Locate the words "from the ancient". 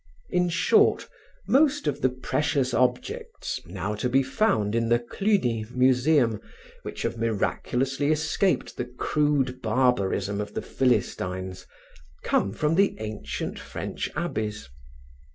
12.51-13.59